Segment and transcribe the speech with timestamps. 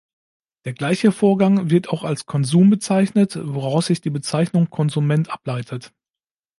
[0.65, 5.93] Der gleiche Vorgang wird auch als Konsum bezeichnet, woraus sich die Bezeichnung „Konsument“ ableitet.